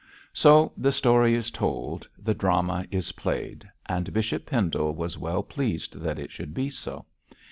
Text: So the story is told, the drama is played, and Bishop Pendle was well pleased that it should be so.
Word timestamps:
So 0.33 0.71
the 0.75 0.91
story 0.91 1.35
is 1.35 1.51
told, 1.51 2.07
the 2.17 2.33
drama 2.33 2.85
is 2.89 3.11
played, 3.11 3.69
and 3.85 4.11
Bishop 4.11 4.47
Pendle 4.47 4.95
was 4.95 5.15
well 5.19 5.43
pleased 5.43 5.99
that 6.01 6.17
it 6.17 6.31
should 6.31 6.55
be 6.55 6.71
so. 6.71 7.05